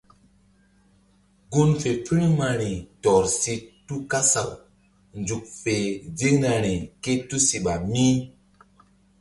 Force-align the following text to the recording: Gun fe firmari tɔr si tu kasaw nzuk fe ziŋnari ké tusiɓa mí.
Gun 1.51 1.69
fe 1.81 1.91
firmari 2.05 2.71
tɔr 3.03 3.23
si 3.39 3.53
tu 3.85 3.95
kasaw 4.11 4.49
nzuk 5.19 5.43
fe 5.61 5.75
ziŋnari 6.17 6.73
ké 7.03 7.11
tusiɓa 7.27 7.73
mí. 7.91 8.05